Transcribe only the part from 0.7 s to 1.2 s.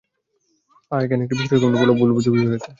হ্যাঁ, হ্যাঁ,